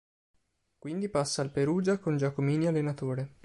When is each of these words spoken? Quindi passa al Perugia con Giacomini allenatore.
Quindi 0.79 1.09
passa 1.09 1.43
al 1.43 1.51
Perugia 1.51 1.99
con 1.99 2.17
Giacomini 2.17 2.65
allenatore. 2.65 3.35